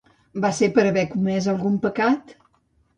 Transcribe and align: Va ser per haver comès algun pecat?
Va 0.45 0.49
ser 0.59 0.69
per 0.79 0.85
haver 0.93 1.05
comès 1.13 1.53
algun 1.55 1.79
pecat? 1.87 2.39